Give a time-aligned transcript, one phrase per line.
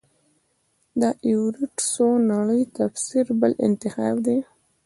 [1.01, 4.39] د ایورېټ څو نړۍ تفسیر بل انتخاب دی.